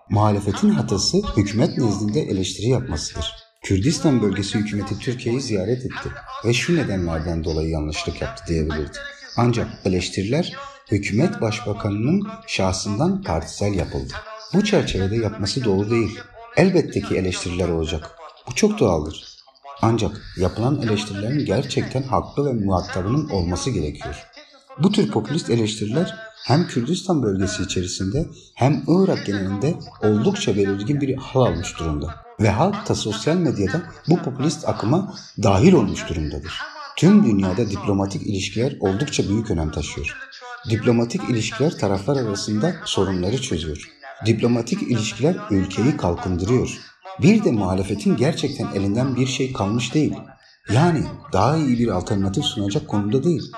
Muhalefetin 0.09 0.69
hatası 0.69 1.17
hükümet 1.37 1.77
nezdinde 1.77 2.21
eleştiri 2.21 2.67
yapmasıdır. 2.67 3.35
Kürdistan 3.63 4.21
bölgesi 4.21 4.59
hükümeti 4.59 4.99
Türkiye'yi 4.99 5.41
ziyaret 5.41 5.85
etti 5.85 6.09
ve 6.45 6.53
şu 6.53 6.75
nedenlerden 6.75 7.43
dolayı 7.43 7.69
yanlışlık 7.69 8.21
yaptı 8.21 8.43
diyebilirdi. 8.47 8.97
Ancak 9.37 9.67
eleştiriler 9.85 10.53
hükümet 10.91 11.41
başbakanının 11.41 12.27
şahsından 12.47 13.21
partisel 13.21 13.73
yapıldı. 13.73 14.13
Bu 14.53 14.63
çerçevede 14.63 15.15
yapması 15.15 15.63
doğru 15.63 15.89
değil. 15.89 16.19
Elbette 16.57 17.01
ki 17.01 17.15
eleştiriler 17.15 17.69
olacak. 17.69 18.11
Bu 18.49 18.55
çok 18.55 18.79
doğaldır. 18.79 19.25
Ancak 19.81 20.21
yapılan 20.37 20.81
eleştirilerin 20.81 21.45
gerçekten 21.45 22.03
haklı 22.03 22.45
ve 22.45 22.65
muhatabının 22.65 23.29
olması 23.29 23.69
gerekiyor. 23.69 24.32
Bu 24.79 24.91
tür 24.91 25.11
popülist 25.11 25.49
eleştiriler 25.49 26.15
hem 26.45 26.67
Kürdistan 26.67 27.23
bölgesi 27.23 27.63
içerisinde 27.63 28.29
hem 28.55 28.83
Irak 28.87 29.25
genelinde 29.25 29.75
oldukça 30.03 30.55
belirgin 30.55 31.01
bir 31.01 31.15
hal 31.15 31.41
almış 31.41 31.79
durumda. 31.79 32.15
Ve 32.39 32.49
halk 32.49 32.89
da 32.89 32.95
sosyal 32.95 33.35
medyada 33.35 33.81
bu 34.09 34.17
popülist 34.17 34.69
akıma 34.69 35.15
dahil 35.43 35.73
olmuş 35.73 36.09
durumdadır. 36.09 36.53
Tüm 36.97 37.25
dünyada 37.25 37.69
diplomatik 37.69 38.21
ilişkiler 38.21 38.77
oldukça 38.79 39.29
büyük 39.29 39.51
önem 39.51 39.71
taşıyor. 39.71 40.17
Diplomatik 40.69 41.29
ilişkiler 41.29 41.77
taraflar 41.77 42.23
arasında 42.23 42.75
sorunları 42.85 43.41
çözüyor. 43.41 43.89
Diplomatik 44.25 44.81
ilişkiler 44.81 45.35
ülkeyi 45.51 45.97
kalkındırıyor. 45.97 46.77
Bir 47.21 47.43
de 47.43 47.51
muhalefetin 47.51 48.17
gerçekten 48.17 48.67
elinden 48.75 49.15
bir 49.15 49.27
şey 49.27 49.53
kalmış 49.53 49.93
değil. 49.93 50.13
Yani 50.73 51.03
daha 51.33 51.57
iyi 51.57 51.79
bir 51.79 51.87
alternatif 51.87 52.45
sunacak 52.45 52.87
konuda 52.87 53.23
değil. 53.23 53.51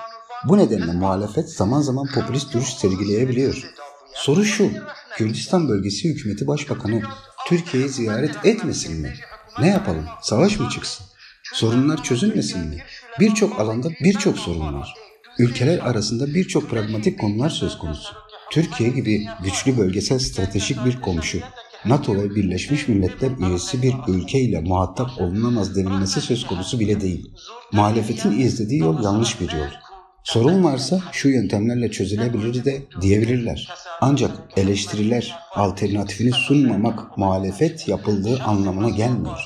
Bu 0.44 0.58
nedenle 0.58 0.92
muhalefet 0.92 1.50
zaman 1.50 1.80
zaman 1.80 2.06
popülist 2.14 2.54
duruş 2.54 2.68
sergileyebiliyor. 2.68 3.72
Soru 4.14 4.44
şu, 4.44 4.70
Kürdistan 5.16 5.68
Bölgesi 5.68 6.08
Hükümeti 6.08 6.46
Başbakanı 6.46 7.02
Türkiye'yi 7.46 7.88
ziyaret 7.88 8.46
etmesin 8.46 9.00
mi? 9.00 9.14
Ne 9.60 9.68
yapalım? 9.68 10.04
Savaş 10.22 10.58
mı 10.58 10.68
çıksın? 10.68 11.06
Sorunlar 11.52 12.02
çözülmesin 12.02 12.68
mi? 12.68 12.78
Birçok 13.20 13.60
alanda 13.60 13.90
birçok 14.00 14.38
sorun 14.38 14.74
var. 14.74 14.94
Ülkeler 15.38 15.78
arasında 15.78 16.26
birçok 16.26 16.70
pragmatik 16.70 17.20
konular 17.20 17.50
söz 17.50 17.78
konusu. 17.78 18.14
Türkiye 18.50 18.90
gibi 18.90 19.26
güçlü 19.44 19.78
bölgesel 19.78 20.18
stratejik 20.18 20.84
bir 20.84 21.00
komşu, 21.00 21.40
NATO 21.84 22.14
ve 22.14 22.34
Birleşmiş 22.34 22.88
Milletler 22.88 23.30
üyesi 23.48 23.82
bir 23.82 23.94
ülke 24.08 24.40
ile 24.40 24.60
muhatap 24.60 25.10
olunamaz 25.20 25.76
denilmesi 25.76 26.20
söz 26.20 26.46
konusu 26.46 26.80
bile 26.80 27.00
değil. 27.00 27.32
Muhalefetin 27.72 28.38
izlediği 28.38 28.80
yol 28.80 29.02
yanlış 29.02 29.40
bir 29.40 29.52
yol. 29.52 29.85
Sorun 30.26 30.64
varsa 30.64 31.00
şu 31.12 31.28
yöntemlerle 31.28 31.90
çözülebilir 31.90 32.64
de 32.64 32.82
diyebilirler. 33.00 33.68
Ancak 34.00 34.30
eleştiriler 34.56 35.34
alternatifini 35.54 36.32
sunmamak 36.32 37.18
muhalefet 37.18 37.88
yapıldığı 37.88 38.42
anlamına 38.42 38.90
gelmiyor. 38.90 39.40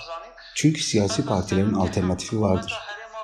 Çünkü 0.55 0.83
siyasi 0.83 1.25
partilerin 1.25 1.75
alternatifi 1.75 2.41
vardır. 2.41 2.75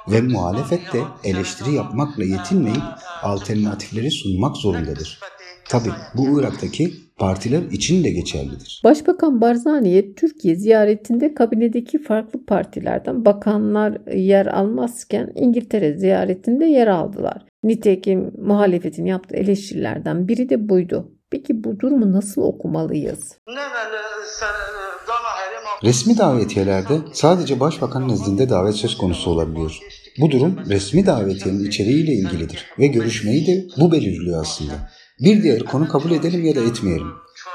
Ve 0.08 0.20
muhalefet 0.20 0.92
de 0.92 1.02
eleştiri 1.25 1.75
yapmakla 1.75 2.25
yetinmeyip 2.25 2.82
alternatifleri 3.22 4.10
sunmak 4.10 4.56
zorundadır. 4.56 5.20
Tabi 5.64 5.88
bu 6.14 6.40
Irak'taki 6.40 7.05
partiler 7.18 7.62
için 7.62 8.04
de 8.04 8.11
geçerlidir. 8.11 8.80
Başbakan 8.85 9.40
Barzani'ye 9.40 10.14
Türkiye 10.14 10.54
ziyaretinde 10.56 11.35
kabinedeki 11.35 12.02
farklı 12.02 12.46
partilerden 12.46 13.25
bakanlar 13.25 14.14
yer 14.14 14.46
almazken 14.46 15.32
İngiltere 15.35 15.99
ziyaretinde 15.99 16.64
yer 16.64 16.87
aldılar. 16.87 17.46
Nitekim 17.64 18.32
muhalefetin 18.38 19.06
yaptığı 19.06 19.37
eleştirilerden 19.37 20.28
biri 20.28 20.49
de 20.49 20.68
buydu. 20.68 21.12
Peki 21.30 21.64
bu 21.64 21.80
durumu 21.80 22.12
nasıl 22.12 22.42
okumalıyız? 22.42 23.38
Resmi 25.85 26.18
davetiyelerde 26.18 26.99
sadece 27.12 27.61
başbakan 27.61 28.08
nezdinde 28.08 28.49
davet 28.49 28.75
söz 28.75 28.96
konusu 28.96 29.30
olabiliyor. 29.30 29.78
Bu 30.20 30.30
durum 30.30 30.56
resmi 30.68 31.06
davetiyenin 31.06 31.64
içeriğiyle 31.64 32.12
ilgilidir 32.12 32.66
ve 32.78 32.87
görüşmeyi 32.87 33.46
de 33.46 33.66
bu 33.80 33.92
belirliyor 33.92 34.40
aslında. 34.40 34.73
Bir 35.20 35.42
diğer 35.42 35.64
konu 35.64 35.88
kabul 35.88 36.11
edelim 36.11 36.44
ya 36.44 36.56
da 36.56 36.61
etmeyelim. 36.61 37.06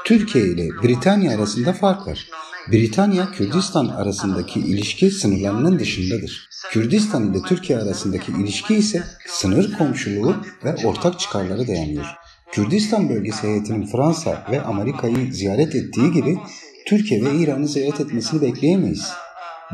Türkiye 0.04 0.44
ile 0.44 0.68
Britanya 0.82 1.34
arasında 1.34 1.72
fark 1.72 2.06
var. 2.06 2.28
Britanya, 2.72 3.30
Kürdistan 3.30 3.88
arasındaki 3.88 4.60
ilişki 4.60 5.10
sınırlarının 5.10 5.78
dışındadır. 5.78 6.48
Kürdistan 6.70 7.32
ile 7.32 7.42
Türkiye 7.42 7.78
arasındaki 7.78 8.32
ilişki 8.32 8.74
ise 8.74 9.04
sınır 9.28 9.78
komşuluğu 9.78 10.36
ve 10.64 10.86
ortak 10.86 11.20
çıkarlara 11.20 11.66
dayanıyor. 11.66 12.06
Kürdistan 12.52 13.08
bölgesi 13.08 13.42
heyetinin 13.42 13.86
Fransa 13.86 14.46
ve 14.50 14.62
Amerika'yı 14.62 15.32
ziyaret 15.32 15.74
ettiği 15.74 16.12
gibi 16.12 16.38
Türkiye 16.86 17.24
ve 17.24 17.34
İran'ı 17.34 17.68
ziyaret 17.68 18.00
etmesini 18.00 18.42
bekleyemeyiz. 18.42 19.10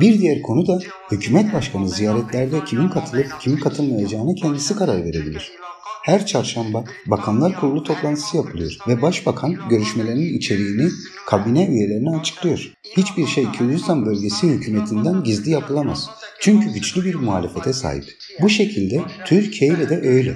Bir 0.01 0.19
diğer 0.19 0.43
konu 0.43 0.67
da 0.67 0.79
hükümet 1.11 1.55
başkanı 1.55 1.89
ziyaretlerde 1.89 2.65
kimin 2.65 2.89
katılıp 2.89 3.41
kimin 3.41 3.61
katılmayacağını 3.61 4.35
kendisi 4.35 4.77
karar 4.77 5.05
verebilir. 5.05 5.53
Her 6.03 6.27
çarşamba 6.27 6.85
Bakanlar 7.07 7.61
Kurulu 7.61 7.83
toplantısı 7.83 8.37
yapılıyor 8.37 8.77
ve 8.89 9.03
Başbakan 9.03 9.57
görüşmelerinin 9.71 10.39
içeriğini 10.39 10.91
kabine 11.27 11.67
üyelerine 11.67 12.17
açıklıyor. 12.17 12.73
Hiçbir 12.97 13.27
şey 13.27 13.51
Kürdistan 13.53 14.07
bölgesi 14.07 14.49
hükümetinden 14.49 15.25
gizli 15.25 15.51
yapılamaz. 15.51 16.11
Çünkü 16.41 16.73
güçlü 16.73 17.05
bir 17.05 17.15
muhalefete 17.15 17.73
sahip. 17.73 18.05
Bu 18.43 18.49
şekilde 18.49 19.03
Türkiye 19.27 19.71
ile 19.71 19.89
de 19.89 19.97
öyle. 20.09 20.35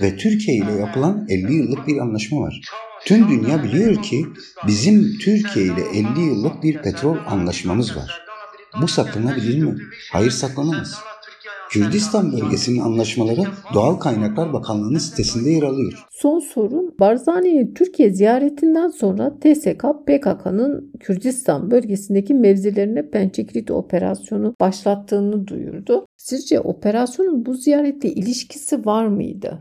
Ve 0.00 0.16
Türkiye 0.16 0.56
ile 0.56 0.72
yapılan 0.72 1.26
50 1.28 1.54
yıllık 1.54 1.86
bir 1.86 1.98
anlaşma 1.98 2.40
var. 2.40 2.60
Tüm 3.04 3.28
dünya 3.28 3.62
biliyor 3.62 4.02
ki 4.02 4.26
bizim 4.66 5.18
Türkiye 5.18 5.64
ile 5.64 5.82
50 5.92 6.20
yıllık 6.20 6.62
bir 6.62 6.82
petrol 6.82 7.16
anlaşmamız 7.26 7.96
var. 7.96 8.22
Bu 8.80 8.88
saklanabilir 8.88 9.58
mi? 9.58 9.76
Hayır 10.12 10.30
saklanamaz. 10.30 11.11
Kürdistan 11.72 12.32
bölgesinin 12.32 12.80
anlaşmaları 12.80 13.40
Doğal 13.74 13.94
Kaynaklar 13.94 14.52
Bakanlığı'nın 14.52 14.98
sitesinde 14.98 15.50
yer 15.50 15.62
alıyor. 15.62 16.06
Son 16.10 16.40
sorun 16.40 16.94
Barzani'nin 17.00 17.74
Türkiye 17.74 18.10
ziyaretinden 18.10 18.88
sonra 18.88 19.30
TSK 19.40 19.84
PKK'nın 20.06 20.92
Kürdistan 21.00 21.70
bölgesindeki 21.70 22.34
mevzilerine 22.34 23.10
Pençekilit 23.10 23.70
operasyonu 23.70 24.54
başlattığını 24.60 25.46
duyurdu. 25.46 26.06
Sizce 26.16 26.60
operasyonun 26.60 27.46
bu 27.46 27.54
ziyarette 27.54 28.08
ilişkisi 28.08 28.86
var 28.86 29.06
mıydı? 29.06 29.58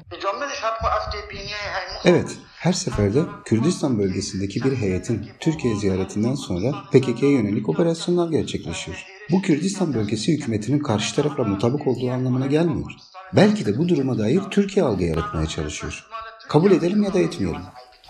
Evet, 2.06 2.38
her 2.62 2.74
seferde 2.74 3.20
Kürdistan 3.46 4.00
bölgesindeki 4.00 4.64
bir 4.64 4.76
heyetin 4.76 5.26
Türkiye 5.40 5.76
ziyaretinden 5.76 6.36
sonra 6.36 6.72
PKK'ye 6.92 7.32
yönelik 7.32 7.70
operasyonlar 7.70 8.30
gerçekleşiyor. 8.30 9.06
Bu 9.32 9.42
Kürdistan 9.42 9.94
bölgesi 9.94 10.34
hükümetinin 10.34 10.80
karşı 10.80 11.16
tarafla 11.16 11.44
mutabık 11.44 11.88
olduğu 11.88 12.12
anlamına 12.12 12.48
gelmiyor. 12.48 12.92
Belki 13.36 13.66
de 13.66 13.78
bu 13.78 13.90
duruma 13.90 14.18
dair 14.18 14.42
Türkiye 14.52 14.86
algı 14.86 15.04
yaratmaya 15.04 15.48
çalışıyor. 15.48 16.04
Kabul 16.50 16.72
edelim 16.72 17.04
ya 17.04 17.14
da 17.14 17.20
etmeyelim. 17.20 17.62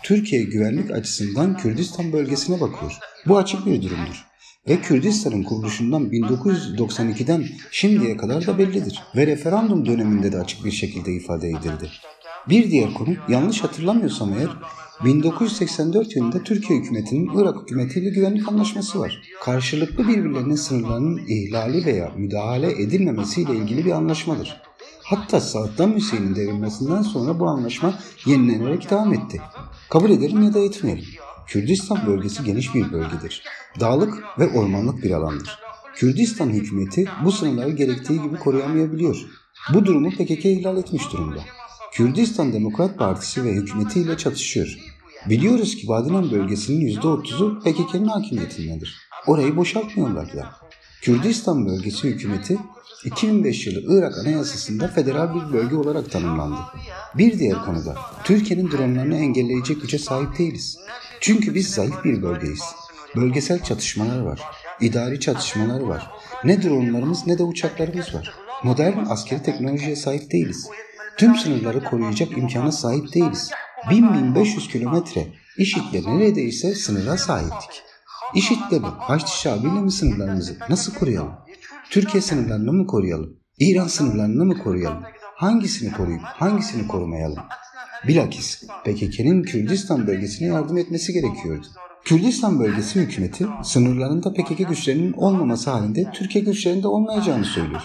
Türkiye 0.04 0.44
güvenlik 0.44 0.92
açısından 0.92 1.58
Kürdistan 1.58 2.14
bölgesine 2.14 2.62
bakıyor. 2.62 2.98
Bu 3.28 3.38
açık 3.38 3.66
bir 3.66 3.82
durumdur. 3.82 4.26
Ve 4.68 4.82
Kürdistan'ın 4.82 5.44
kuruluşundan 5.44 6.04
1992'den 6.04 7.46
şimdiye 7.72 8.18
kadar 8.18 8.48
da 8.48 8.58
bellidir. 8.58 9.04
Ve 9.16 9.28
referandum 9.28 9.86
döneminde 9.86 10.32
de 10.32 10.38
açık 10.38 10.66
bir 10.66 10.72
şekilde 10.72 11.14
ifade 11.14 11.48
edildi. 11.50 11.90
Bir 12.50 12.72
diğer 12.72 12.94
konu 12.94 13.10
yanlış 13.30 13.64
hatırlamıyorsam 13.64 14.34
eğer 14.34 14.50
1984 15.06 16.16
yılında 16.16 16.44
Türkiye 16.44 16.80
hükümetinin 16.80 17.30
Irak 17.38 17.62
hükümetiyle 17.62 18.10
güvenlik 18.10 18.48
anlaşması 18.48 19.00
var. 19.00 19.22
Karşılıklı 19.42 20.08
birbirlerinin 20.08 20.56
sınırlarının 20.56 21.22
ihlali 21.28 21.86
veya 21.86 22.12
müdahale 22.18 22.82
edilmemesiyle 22.82 23.56
ilgili 23.56 23.86
bir 23.86 23.92
anlaşmadır. 23.92 24.62
Hatta 25.04 25.42
Saddam 25.42 25.96
Hüseyin'in 25.96 26.36
devrilmesinden 26.36 27.02
sonra 27.02 27.40
bu 27.40 27.48
anlaşma 27.48 27.94
yenilenerek 28.26 28.92
devam 28.92 29.14
etti. 29.14 29.42
Kabul 29.90 30.10
edelim 30.10 30.44
ya 30.44 30.54
da 30.54 30.60
etmeyelim. 30.60 31.06
Kürdistan 31.48 32.08
bölgesi 32.08 32.44
geniş 32.44 32.76
bir 32.76 32.92
bölgedir. 32.92 33.44
Dağlık 33.80 34.24
ve 34.40 34.50
ormanlık 34.60 35.04
bir 35.04 35.12
alandır. 35.12 35.60
Kürdistan 35.96 36.50
hükümeti 36.50 37.06
bu 37.26 37.32
sınırları 37.32 37.72
gerektiği 37.72 38.22
gibi 38.22 38.36
koruyamayabiliyor. 38.36 39.26
Bu 39.74 39.86
durumu 39.86 40.10
PKK 40.10 40.46
ihlal 40.46 40.78
etmiş 40.78 41.14
durumda. 41.14 41.40
Kürdistan 41.92 42.54
Demokrat 42.54 42.98
Partisi 42.98 43.44
ve 43.44 43.52
hükümetiyle 43.52 44.18
çatışıyor. 44.18 44.78
Biliyoruz 45.30 45.76
ki 45.76 45.88
Badinan 45.88 46.32
bölgesinin 46.32 47.00
%30'u 47.00 47.60
PKK'nın 47.60 48.08
hakimiyetindedir. 48.08 48.98
Orayı 49.28 49.56
boşaltmıyorlar 49.56 50.34
da. 50.34 50.50
Kürdistan 51.02 51.66
bölgesi 51.66 52.08
hükümeti 52.08 52.58
2005 53.06 53.68
yılı 53.68 53.98
Irak 53.98 54.18
Anayasası'nda 54.18 54.88
federal 54.88 55.36
bir 55.36 55.54
bölge 55.54 55.76
olarak 55.76 56.12
tanımlandı. 56.12 56.60
Bir 57.18 57.40
diğer 57.40 57.66
konuda 57.66 57.96
Türkiye'nin 58.24 58.72
dronlarını 58.72 59.16
engelleyecek 59.16 59.82
güce 59.82 60.00
sahip 60.00 60.38
değiliz. 60.38 60.78
Çünkü 61.20 61.56
biz 61.56 61.74
zayıf 61.74 62.06
bir 62.06 62.22
bölgeyiz. 62.24 62.64
Bölgesel 63.16 63.64
çatışmalar 63.64 64.20
var. 64.20 64.42
idari 64.82 65.20
çatışmalar 65.20 65.82
var. 65.82 66.12
Ne 66.44 66.64
dronlarımız 66.64 67.28
ne 67.28 67.38
de 67.38 67.44
uçaklarımız 67.44 68.14
var. 68.14 68.34
Modern 68.64 69.06
askeri 69.10 69.44
teknolojiye 69.44 69.96
sahip 69.96 70.32
değiliz. 70.32 70.70
Tüm 71.18 71.36
sınırları 71.36 71.84
koruyacak 71.84 72.38
imkana 72.38 72.72
sahip 72.72 73.14
değiliz. 73.14 73.52
1000-1500 73.86 74.72
kilometre 74.72 75.28
IŞİD'le 75.58 76.08
neredeyse 76.08 76.76
sınıra 76.76 77.18
sahiptik. 77.18 77.84
IŞİD'le 78.36 78.72
mi, 78.72 78.88
Haçlı 79.00 79.28
Şabi'yle 79.28 79.82
mi 79.82 79.92
sınırlarımızı 79.92 80.58
nasıl 80.70 80.94
koruyalım? 80.94 81.34
Türkiye 81.90 82.22
sınırlarını 82.22 82.74
mı 82.74 82.88
koruyalım? 82.88 83.38
İran 83.60 83.88
sınırlarını 83.88 84.46
mı 84.46 84.58
koruyalım? 84.58 85.04
Hangisini 85.36 85.92
koruyup 85.92 86.22
hangisini 86.24 86.88
korumayalım? 86.88 87.40
Bilakis 88.08 88.64
PKK'nin 88.84 89.44
Kürdistan 89.44 90.08
bölgesine 90.08 90.48
yardım 90.48 90.78
etmesi 90.78 91.14
gerekiyordu. 91.14 91.68
Kürdistan 92.06 92.60
bölgesi 92.60 93.00
hükümeti 93.00 93.46
sınırlarında 93.64 94.34
PKK 94.34 94.70
güçlerinin 94.70 95.14
olmaması 95.14 95.70
halinde 95.70 96.12
Türkiye 96.14 96.44
güçlerinde 96.44 96.88
olmayacağını 96.88 97.46
söylüyor. 97.46 97.82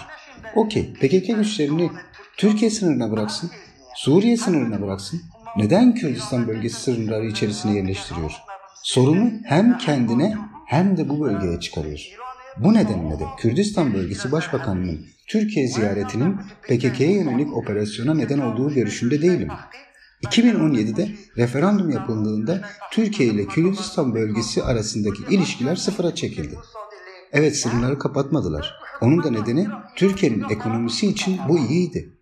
Okey, 0.55 0.93
PKK 0.93 1.35
güçlerini 1.35 1.91
Türkiye 2.37 2.71
sınırına 2.71 3.11
bıraksın, 3.11 3.51
Suriye 3.95 4.37
sınırına 4.37 4.81
bıraksın. 4.81 5.21
Neden 5.57 5.95
Kürdistan 5.95 6.47
bölgesi 6.47 6.81
sınırları 6.81 7.25
içerisine 7.25 7.75
yerleştiriyor? 7.75 8.31
Sorunu 8.83 9.31
hem 9.45 9.77
kendine 9.77 10.37
hem 10.65 10.97
de 10.97 11.09
bu 11.09 11.21
bölgeye 11.21 11.59
çıkarıyor. 11.59 11.99
Bu 12.57 12.73
nedenle 12.73 13.19
de 13.19 13.23
Kürdistan 13.37 13.93
Bölgesi 13.93 14.31
Başbakanı'nın 14.31 15.05
Türkiye 15.27 15.67
ziyaretinin 15.67 16.37
PKK'ye 16.63 17.11
yönelik 17.11 17.57
operasyona 17.57 18.13
neden 18.13 18.39
olduğu 18.39 18.73
görüşünde 18.73 19.21
değilim. 19.21 19.49
2017'de 20.23 21.09
referandum 21.37 21.89
yapıldığında 21.89 22.61
Türkiye 22.91 23.29
ile 23.29 23.45
Kürdistan 23.45 24.15
bölgesi 24.15 24.63
arasındaki 24.63 25.35
ilişkiler 25.35 25.75
sıfıra 25.75 26.15
çekildi. 26.15 26.55
Evet 27.31 27.57
sınırları 27.57 27.99
kapatmadılar. 27.99 28.73
Onun 29.01 29.23
da 29.23 29.31
nedeni 29.31 29.67
Türkiye'nin 29.95 30.43
ekonomisi 30.49 31.07
için 31.07 31.39
bu 31.49 31.57
iyiydi. 31.57 32.16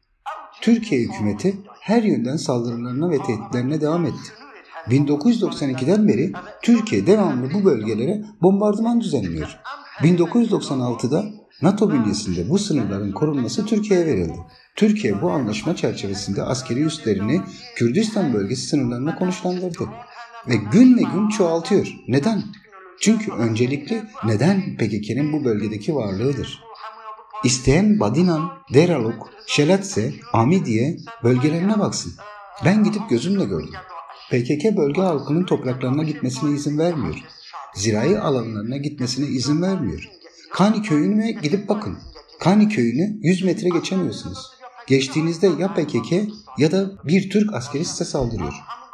Türkiye 0.61 1.01
hükümeti 1.01 1.57
her 1.81 2.03
yönden 2.03 2.35
saldırılarına 2.35 3.09
ve 3.09 3.17
tehditlerine 3.17 3.81
devam 3.81 4.05
etti. 4.05 4.31
1992'den 4.87 6.07
beri 6.07 6.31
Türkiye 6.61 7.07
devamlı 7.07 7.53
bu 7.53 7.65
bölgelere 7.65 8.21
bombardıman 8.41 9.01
düzenliyor. 9.01 9.59
1996'da 9.99 11.25
NATO 11.61 11.91
bünyesinde 11.91 12.49
bu 12.49 12.59
sınırların 12.59 13.11
korunması 13.11 13.65
Türkiye'ye 13.65 14.05
verildi. 14.05 14.37
Türkiye 14.75 15.21
bu 15.21 15.31
anlaşma 15.31 15.75
çerçevesinde 15.75 16.43
askeri 16.43 16.79
üslerini 16.83 17.41
Kürdistan 17.75 18.33
bölgesi 18.33 18.67
sınırlarına 18.67 19.15
konuşlandırdı. 19.15 19.89
Ve 20.47 20.55
gün 20.55 20.97
ve 20.97 21.01
gün 21.13 21.29
çoğaltıyor. 21.29 21.95
Neden? 22.07 22.43
Çünkü 23.01 23.31
öncelikli 23.31 24.03
neden 24.25 24.61
PKK'nin 24.77 25.33
bu 25.33 25.45
bölgedeki 25.45 25.95
varlığıdır. 25.95 26.64
İsteyen 27.43 27.99
Badinan, 27.99 28.49
Deraluk, 28.73 29.29
Şelatse, 29.47 30.13
Amidiye 30.33 30.97
bölgelerine 31.23 31.79
baksın. 31.79 32.13
Ben 32.65 32.83
gidip 32.83 33.09
gözümle 33.09 33.45
gördüm. 33.45 33.73
PKK 34.31 34.77
bölge 34.77 35.01
halkının 35.01 35.45
topraklarına 35.45 36.03
gitmesine 36.03 36.55
izin 36.55 36.77
vermiyor. 36.77 37.15
Zirai 37.75 38.19
alanlarına 38.19 38.77
gitmesine 38.77 39.25
izin 39.25 39.61
vermiyor. 39.61 40.09
Kani 40.51 40.81
köyüne 40.81 41.31
gidip 41.31 41.69
bakın. 41.69 41.97
Kani 42.39 42.69
köyünü 42.69 43.17
100 43.21 43.43
metre 43.43 43.69
geçemiyorsunuz. 43.69 44.51
Geçtiğinizde 44.87 45.47
ya 45.47 45.73
PKK 45.73 46.11
ya 46.57 46.71
da 46.71 46.91
bir 47.03 47.29
Türk 47.29 47.53
askeri 47.53 47.85
size 47.85 48.05
saldırıyor. 48.05 48.53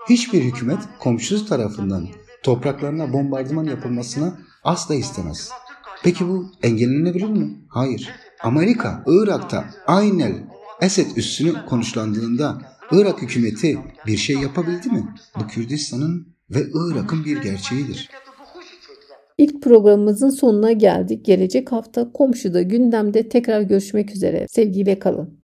Hiçbir 0.10 0.44
hükümet 0.44 0.80
komşusu 1.00 1.46
tarafından 1.46 2.08
topraklarına 2.44 3.14
bombardıman 3.14 3.66
yapılmasına 3.66 4.38
asla 4.64 4.96
istemez. 4.96 5.52
Peki 6.04 6.28
bu 6.28 6.52
engellenebilir 6.64 7.30
mi? 7.30 7.58
Hayır. 7.68 8.12
Amerika, 8.44 9.04
Irak'ta 9.08 9.66
aynen 9.88 10.34
Esed 10.82 11.16
üssünü 11.16 11.66
konuşlandığında 11.66 12.58
Irak 12.92 13.22
hükümeti 13.22 13.78
bir 14.08 14.18
şey 14.18 14.36
yapabildi 14.36 14.90
mi? 14.90 15.04
Bu 15.40 15.48
Kürdistan'ın 15.48 16.28
ve 16.50 16.60
Irak'ın 16.74 17.26
bir 17.26 17.42
gerçeğidir. 17.42 18.10
İlk 19.38 19.64
programımızın 19.64 20.30
sonuna 20.30 20.72
geldik. 20.72 21.26
Gelecek 21.26 21.72
hafta 21.72 22.12
komşuda 22.12 22.62
gündemde 22.62 23.30
tekrar 23.30 23.62
görüşmek 23.62 24.12
üzere. 24.12 24.46
Sevgiyle 24.50 25.00
kalın. 25.00 25.41